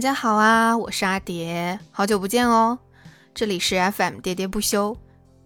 [0.00, 2.78] 大家好啊，我是阿蝶，好久不见哦。
[3.34, 4.96] 这里是 FM 喋喋不休。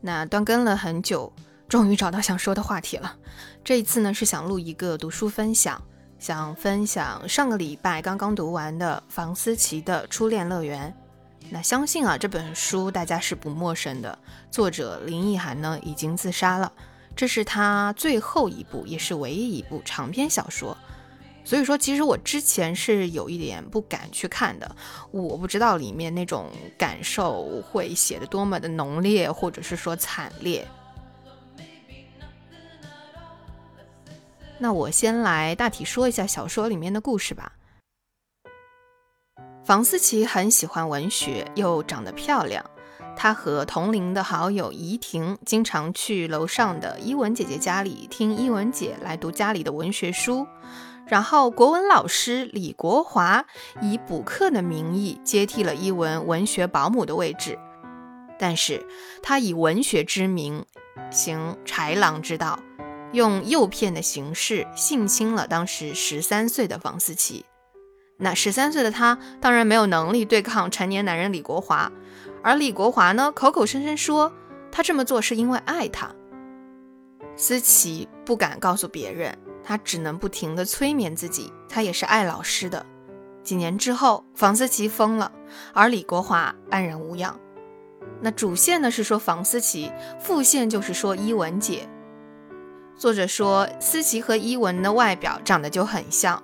[0.01, 1.33] 那断更了很久，
[1.69, 3.17] 终于找到想说的话题了。
[3.65, 5.83] 这一次呢，是想录一个读书分享，
[6.21, 10.95] 想分享上个礼拜刚刚读完的房思琪的《初恋乐园》。
[11.51, 14.17] 那相信啊，这本书大家是不陌生的，
[14.53, 16.73] 作者林奕涵呢已经自杀了，
[17.17, 20.77] 这是他最后一部，也是唯一一部长篇小说。
[21.45, 24.75] 所以说，其实我之前是有一点不敢去看的，
[25.11, 30.67] 我不知道里面那种感受会写的多么的浓烈，或者是说惨烈。
[34.59, 37.53] 那我先来大体说一下小说里面的故事吧。
[39.65, 42.65] 房思琪很喜欢文学，又长得漂亮，
[43.17, 50.47] 她和同龄的好友怡婷经常去楼上的伊文姐姐家里听伊文姐来读家里的文学书。
[51.07, 53.45] 然后，国文老师李国华
[53.83, 57.59] 以补课的名义接替了伊文文学保姆的位置，
[58.39, 58.87] 但是
[59.23, 60.65] 他以文学之名
[61.11, 62.59] 行豺狼之道，
[63.13, 67.45] 用诱骗的形式性侵了当时十三岁的房思琪。
[68.17, 71.93] 那十三岁的他当然没有能力对抗成年男人李国华，
[72.43, 74.33] 而李国华呢，口口声声说
[74.73, 76.11] 他这么做是因为爱他。
[77.37, 79.37] 思琪不敢告诉别人。
[79.67, 82.85] 他只能不停地催眠自己，他也是爱老师的。
[83.43, 85.33] 几年之后，房思琪疯了，
[85.73, 87.39] 而李国华安然无恙。
[88.21, 91.89] 那主线呢是说房思琪，副线就是说伊文姐。
[92.97, 96.43] 作者说思琪和伊文的外表长得就很像，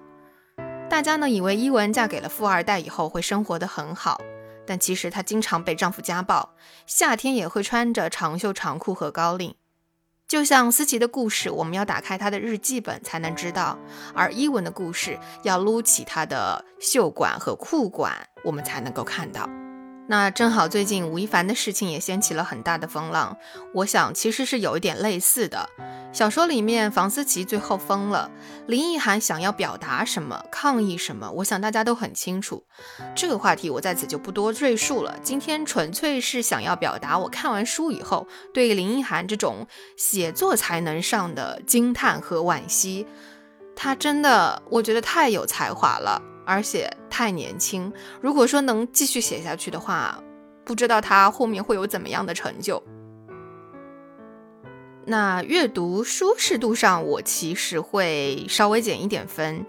[0.89, 4.19] 大家呢以为伊文嫁给了富二代以后会生活的很好，
[4.67, 6.55] 但其实她经常被丈夫家暴，
[6.87, 9.55] 夏天也会穿着长袖长裤和高领。
[10.31, 13.77] 就像思琪的故事，我们要打开她的日记本才能知道；
[14.15, 18.15] 而伊文的故事，要撸起她的袖管和裤管，
[18.45, 19.51] 我们才能够看到。
[20.11, 23.37] 那正好最近吴亦凡的事情也掀起了很大的风浪，
[23.73, 25.71] 我想其实是有一点类似的。
[26.13, 28.29] 小说里面，房思琪最后疯了。
[28.67, 32.65] 林奕涵想要表达什么，抗议什么，我想大家都很清楚。
[33.15, 35.17] 这个话题我在此就不多赘述了。
[35.23, 43.07] 今天纯粹是想要表达我看完书以后对林奕涵这种写作才能上的惊叹和惋惜。
[43.77, 47.93] 他真的，我觉得太有才华了，而且太年轻。
[48.21, 50.21] 如果说能继续写下去的话，
[50.65, 52.83] 不知道他后面会有怎么样的成就。
[55.07, 59.65] 那阅读舒适度上，我其实会稍微减一点分。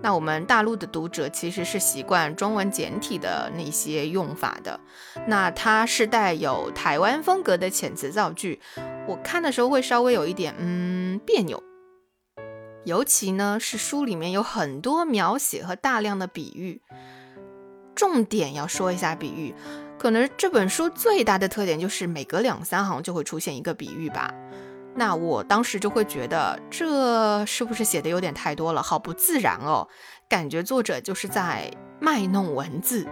[0.00, 4.78] 那我们大陆的读者其实是习惯中文简体的那些用法的。
[5.26, 8.60] 那它是带有台湾风格的遣词造句，
[9.08, 11.62] 我看的时候会稍微有一点嗯别扭。
[12.84, 16.80] 尤其呢是书里面有很多描写和大量的比喻，
[17.94, 19.54] 重点要说一下比喻。
[19.98, 24.34] 可能这本书最大的特点就是每隔两三行就会出现一个比喻吧。
[24.96, 29.86] 那我当时就会觉得，这是不是写的有点太多了，好不自然哦，
[30.28, 31.70] 感觉作者就是在
[32.00, 33.06] 卖弄文字。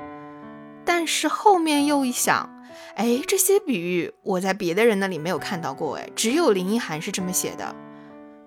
[0.84, 2.50] 但是后面又一想，
[2.97, 7.75] 哎，这些比喻我在别的人那里没有看到过，哎，只有林一涵是这么写的。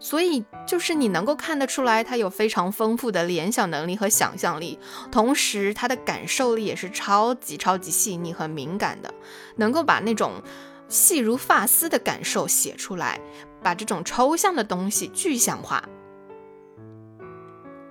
[0.03, 4.77] 所以就是你能够看得出来，他有非常丰富的联想能力和想象力，
[5.09, 9.13] 同时他的感受力也是超级超级细腻和敏感的，
[9.55, 10.43] 能够把那种。
[10.89, 13.19] 细如发丝的感受写出来，
[13.63, 15.83] 把这种抽象的东西具象化。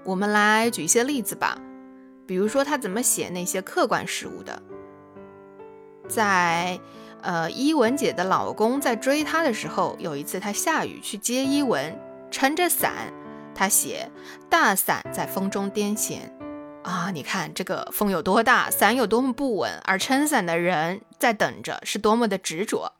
[0.05, 1.59] 我们来举一些例子吧，
[2.27, 4.63] 比如说他怎么写那些客观事物的。
[6.07, 6.79] 在
[7.23, 11.99] 呃伊文姐的老公在追她的时候，有一次她下雨去接伊文，
[12.31, 13.13] 撑着伞，
[13.55, 14.11] 他写
[14.51, 16.19] 大伞在风中颠簸。
[16.83, 22.95] 啊，你看这个风有多大，伞有多么不稳，而撑伞的人在等着，是多么的执着。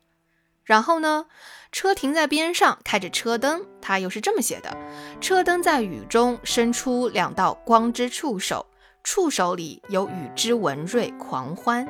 [0.65, 1.27] 然后呢，
[1.73, 4.77] 车停在边上，开着车灯，他又是这么写的：
[5.21, 8.67] 车灯在雨中伸出两道光之触手，
[9.03, 11.85] 触手里有雨之文瑞狂欢。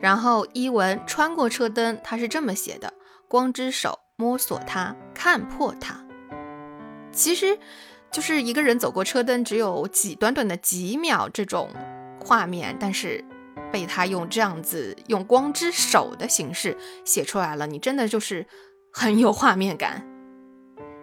[0.00, 2.92] 然后伊文穿过车灯，他是这么写的：
[3.28, 6.04] 光之手摸索它，看破它。
[7.12, 7.58] 其实。
[8.12, 11.70] 就是一个人走过车灯，只有几短短的几秒这种
[12.20, 13.24] 画面，但是
[13.70, 18.44] 被他用这样子用光之手的形式写出来了，你真的就是
[18.92, 20.04] 很有画面感。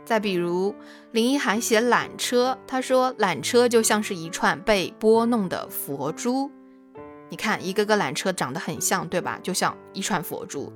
[0.03, 0.75] 再比如
[1.13, 6.51] 林一涵写缆车，他说缆车就像是一串被拨弄的佛珠，
[7.29, 9.39] 你看一个个缆车长得很像，对吧？
[9.43, 10.71] 就像一串佛珠。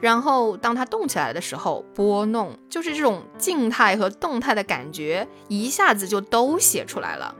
[0.00, 7.34] 然后，当它动起来的时候，拨弄就是这种静态和动态的感觉，一下子就都写出来了。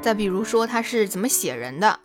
[0.00, 2.00] 再比如说他是怎么写人的，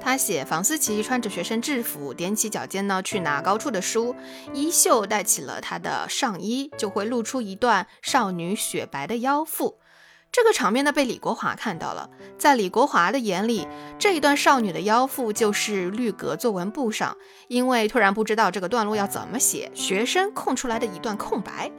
[0.00, 4.16] 他写房思琪穿着学生制服，踮起脚尖呢去拿高处的书，
[4.52, 9.78] 衣袖带起了她的上衣，就会露出一段少女雪白的腰腹。
[10.32, 12.08] 这个场面呢被李国华看到了，
[12.38, 13.68] 在李国华的眼里，
[13.98, 17.14] 这一段少女的腰腹就是绿格作文簿上，
[17.48, 21.70] 因为突然不知道这个段落要怎么写，学生空出来的一段空白。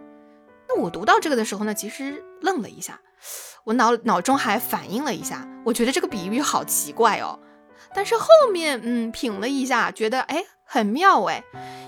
[0.69, 3.01] 那我读到这个的时候呢，其实愣了一下。
[3.63, 7.39] 我脑脑中还反应了一下，我觉得这个比喻好奇怪哦。
[7.95, 11.43] 但是后面嗯品了一下，觉得哎很妙哎，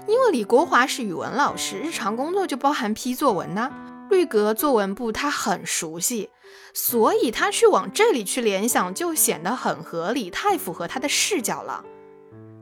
[0.07, 3.69] 因为李国华是语文老师，日常工作就包含批作文呐，
[4.09, 6.29] 绿格作文簿他很熟悉，
[6.73, 11.83] 所以他去往这里去联想就显得很合理，太符合他的视角了。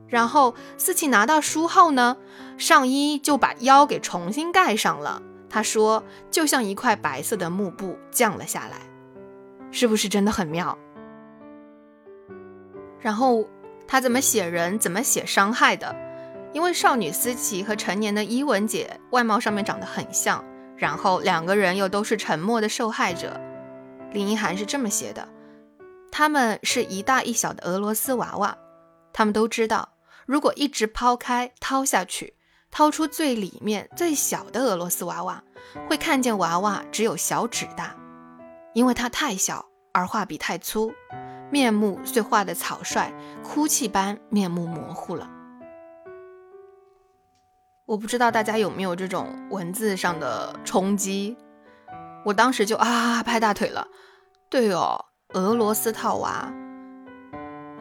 [0.07, 2.17] 然后思琪拿到书后呢，
[2.57, 5.21] 上衣就把腰给重新盖上了。
[5.49, 8.81] 他说就像一块白色的幕布降了下来。
[9.71, 10.77] 是不是真的很妙？
[12.99, 13.47] 然后
[13.87, 15.95] 他怎么写人，怎么写伤害的？
[16.53, 20.45] 因为少女思琪和成年的伊文姐外貌上面长得很像，
[20.77, 23.39] 然后两个人又都是沉默的受害者。
[24.11, 25.27] 林一涵是这么写的：
[26.11, 28.57] 他们是一大一小的俄罗斯娃娃，
[29.11, 29.89] 他们都知道，
[30.25, 32.35] 如果一直抛开、掏下去，
[32.69, 35.43] 掏出最里面最小的俄罗斯娃娃，
[35.89, 37.95] 会看见娃娃只有小指大。
[38.73, 40.91] 因为它太小，而画笔太粗，
[41.51, 43.11] 面目虽画的草率，
[43.43, 45.29] 哭泣般面目模糊了。
[47.85, 51.35] 我不知道大家有没有这种文字上的冲击，
[52.23, 53.87] 我当时就啊拍大腿了。
[54.49, 55.03] 对哦，
[55.33, 56.53] 俄罗斯套娃，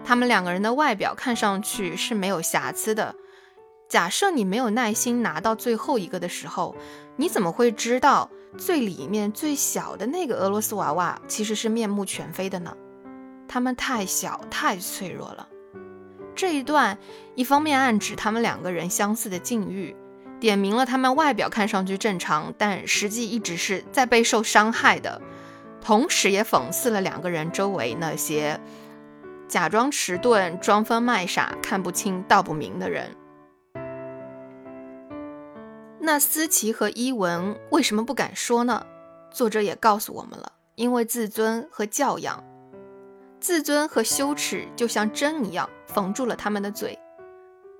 [0.05, 3.15] 他们两个人的外表看上去是没有瑕疵的。
[3.89, 6.75] 假设你没有耐心拿到最后一个的时候，
[7.17, 8.29] 你怎么会知道？
[8.59, 12.77] 最里面最小的那个俄罗斯娃娃其实是面目全非的呢，
[13.49, 15.49] 他们太小太脆弱了。
[16.35, 16.99] 这一段
[17.35, 19.95] 一方面暗指他们两个人相似的境遇，
[20.41, 25.21] 点明了他们外表看上去正常，但实际一直是在备受伤害的，
[25.81, 28.59] 同时也讽刺了两个人周围那些
[29.49, 33.15] 假装迟钝、装疯卖傻、看不清道不明的人。
[36.01, 38.85] 那思琪和伊文为什么不敢说呢？
[39.31, 42.43] 作者也告诉我们了，因为自尊和教养，
[43.43, 46.97] 自尊和羞耻就像针一样缝住了他们的嘴。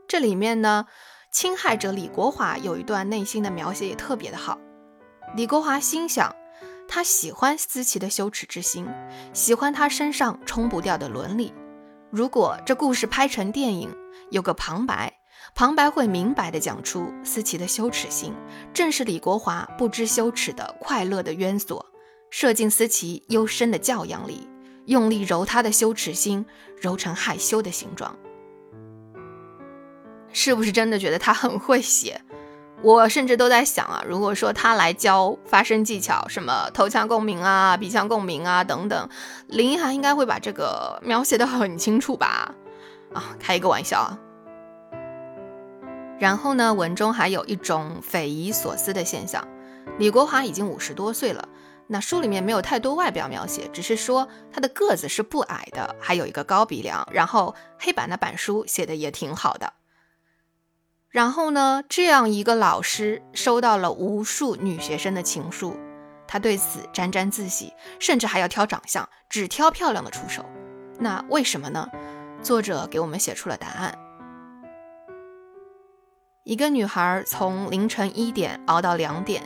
[0.09, 0.87] 这里面呢，
[1.31, 4.59] 侵害者李国华有一段内心的描写也特别的好。
[5.37, 6.35] 李国华心想，
[6.89, 8.89] 他喜欢思琪的羞耻之心，
[9.33, 11.55] 喜欢他身上冲不掉的伦理。
[12.11, 13.89] 如果这故事拍成电影，
[14.31, 15.13] 有个旁白。
[15.55, 18.35] 旁白会明白地讲出思琪的羞耻心，
[18.75, 21.85] 正是李国华不知羞耻的快乐的渊索，
[22.31, 24.49] 射进思琪幽深的教养里，
[24.87, 26.45] 用力揉他的羞耻心，
[26.81, 28.17] 揉成害羞的形状。
[30.33, 32.21] 是不是真的觉得他很会写？
[32.83, 39.09] 我甚至都在想啊，如果说他来教发声技巧，什么头腔共鸣啊、鼻腔共鸣啊等等，
[39.47, 42.53] 林一涵应该会把这个描写的很清楚吧？
[43.13, 44.19] 啊，开一个玩笑啊。
[46.19, 49.47] 然后呢，文中还有一种匪夷所思的现象：
[49.99, 51.42] 李国华已经五十多岁了，
[51.89, 59.73] 那书里面没有太多外表描写，只是说他的个子是不矮的，还有一个高鼻梁，然后黑板的板书写的也挺好的。
[61.11, 65.77] 然后呢，这样一个老师收到了无数女学生的情书，
[66.27, 70.43] 他对此沾沾自喜，甚至还要挑长相，只挑漂亮的出手。
[70.99, 71.87] 那为什么呢？
[72.43, 73.99] 作者给我们写出了答案。
[76.45, 79.43] 一个女孩从凌晨一点熬到两点，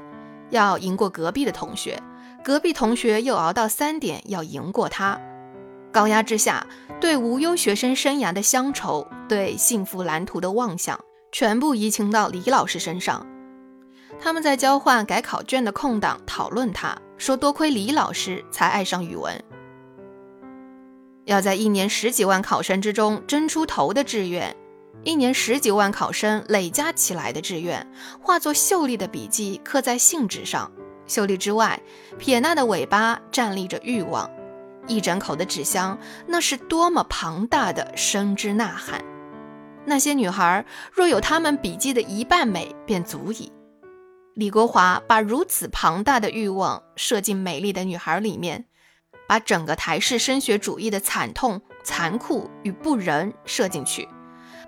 [0.50, 2.00] 要赢过隔壁的同学；
[2.46, 5.20] 隔壁同学又熬到三点，要赢过他。
[5.92, 6.64] 高压之下，
[7.00, 10.96] 对无忧学生生涯的乡愁，对幸福蓝图的妄想，
[11.32, 13.26] 全部移情到李老师身上。
[14.20, 19.42] 他们在交换改考卷的空档讨论他，说多亏李老师才爱上语文。
[21.24, 24.54] 要在一年十几万考生之中争出头的志愿。
[25.02, 27.84] 一年十几万考生累加起来的志愿，
[28.20, 30.70] 化作秀丽的笔记刻在信纸上。
[31.06, 31.80] 秀丽之外，
[32.18, 34.30] 撇捺的尾巴站立着欲望。
[34.86, 39.04] 一整口的纸箱，那是多么庞大的生之呐喊！
[39.84, 43.52] 那些女孩若有她们笔记的一半美，便足矣。
[44.34, 48.66] 李国华把如此庞大的欲望射进美丽的女孩里面，
[49.26, 54.08] 把整个台式升学主义的惨痛、残酷与不仁射进去。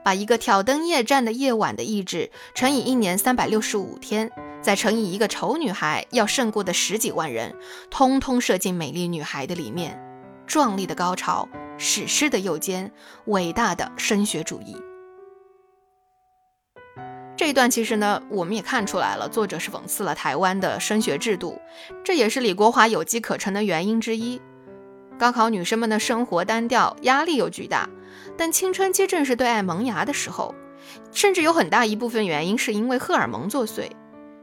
[0.04, 4.30] 把一个挑灯夜战的夜晚的意志乘以一年三百六十五天，
[4.68, 7.56] 再乘以一个丑女孩要胜过的十几万人，
[7.90, 9.98] 通通射进美丽女孩的里面。
[10.46, 11.48] 壮丽的高潮、
[11.78, 12.92] 史诗的右肩、
[13.28, 14.76] 伟大的升学主义。
[17.34, 21.58] 这一段其实呢，我们也看出来了，作者是讽刺了台湾的升学制度，
[22.04, 24.38] 这也是李国华有机可乘的原因之一。
[25.18, 27.88] 高考女生们的生活单调，压力又巨大，
[28.36, 30.54] 但青春期正是对爱萌芽的时候，
[31.10, 33.90] 甚至有很大一部分原因是因为荷尔蒙作祟。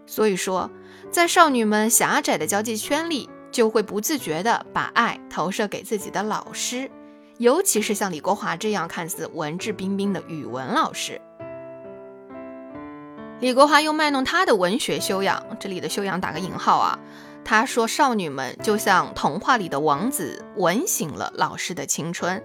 [0.05, 0.69] 所以说，
[1.09, 6.89] 在少女们狭窄的交际圈里，就会不自觉地把爱投射给自己的老师，
[7.37, 11.19] 尤其是像李国华这样看似文质彬彬的语文老师。
[13.41, 16.99] 李国华又卖弄他的文学修养，这里的修养打个引号啊。
[17.43, 22.43] 他说：“少女们就像童话里的王子，吻醒了老师的青春。”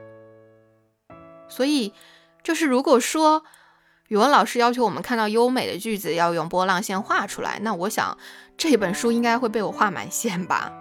[1.49, 1.95] 所以，
[2.43, 3.45] 就是如果说
[4.11, 8.19] 语文老师要求我们看到优美的句子要用波浪线画出来，那我想
[8.59, 10.73] 这本书应该会被我画满线吧。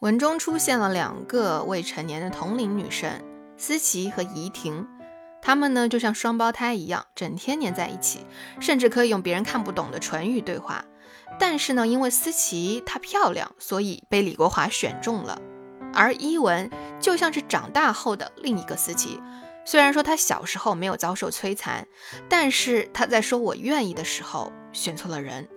[0.00, 3.10] 文中出现了两个未成年的同龄女生，
[3.56, 4.86] 思琪和怡婷，
[5.40, 8.26] 她们呢就像双胞胎一样，整天黏在一起，
[8.60, 10.84] 甚至可以用别人看不懂的唇语对话。
[11.38, 15.40] 但是呢，因为思琪她漂亮，所以被李国华选中了。
[15.94, 16.70] 而伊文
[17.00, 19.18] 就像是长大后的另一个思琪，
[19.64, 21.86] 虽然说他小时候没有遭受摧残，
[22.28, 25.48] 但是他在说我愿意的时候选错了人。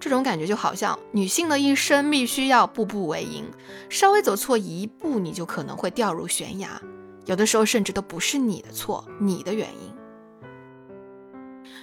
[0.00, 3.44] 这种感觉就好像女性的一生必须要步步为营，
[3.88, 6.80] 稍微走错一步，你就可能会掉入悬崖。
[7.24, 9.94] 有的时候甚至都不是你的错，你的原因。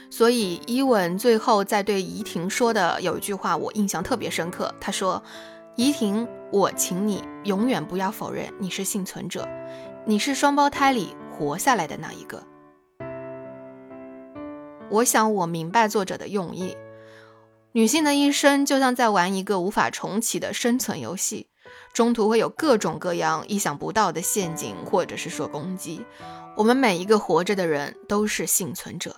[0.10, 4.74] 所以伊文最后在对怡婷说的有一句话，我印象特别深刻。
[4.82, 5.24] 他说
[5.78, 9.48] ：“怡婷，我请你永远不要否认你是幸存者，
[10.06, 12.44] 你是双胞胎里活下来的那一个。”
[14.92, 16.76] 我想我明白作者的用意。
[17.72, 21.48] 女性的一生就像在玩一个无法重启的生存游戏，
[21.94, 26.04] 中途会有各种各样意想不到的陷阱，或者是说攻击。
[26.58, 29.16] 我们每一个活着的人都是幸存者。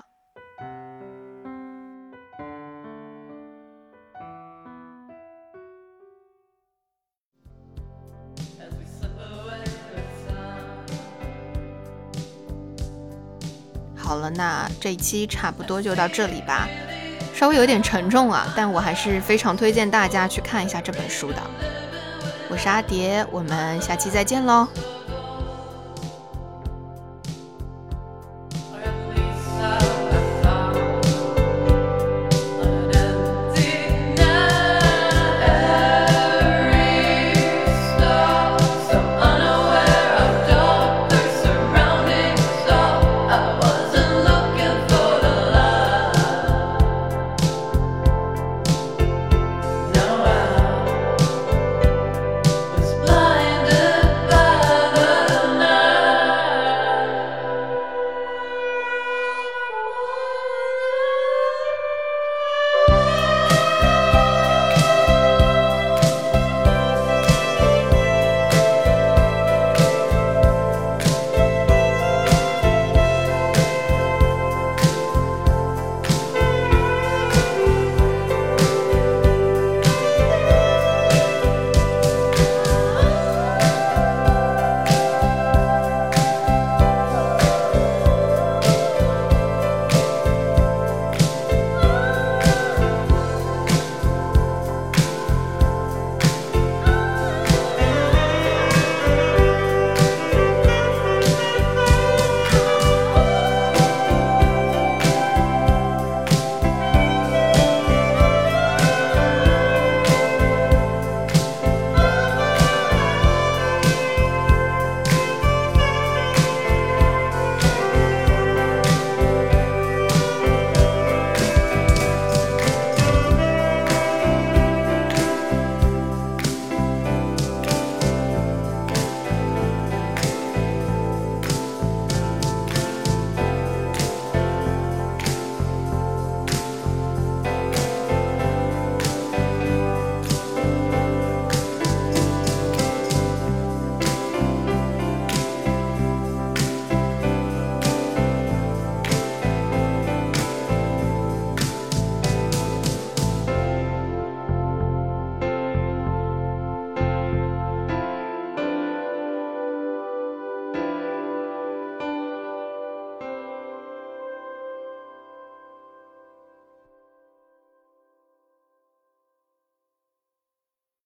[14.12, 16.68] 好了，那这一期差不多就到这里吧，
[17.34, 21.38] 稍微有点沉重啊，但我还是非常推荐大家去看一下这本书的。
[22.50, 24.68] 我是阿蝶，我们下期再见喽。